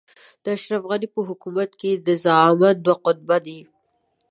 د 0.43 0.45
اشرف 0.55 0.83
غني 0.89 1.07
په 1.15 1.21
حکومت 1.29 1.71
کې 1.81 1.91
د 1.95 2.07
زعامت 2.23 2.75
دوه 2.85 2.95
قطبه 3.05 3.37
دي. 3.45 3.59